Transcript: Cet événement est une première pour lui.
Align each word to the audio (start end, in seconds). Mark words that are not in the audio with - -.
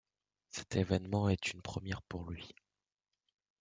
Cet 0.49 0.75
événement 0.77 1.29
est 1.29 1.53
une 1.53 1.61
première 1.61 2.01
pour 2.01 2.27
lui. 2.31 2.55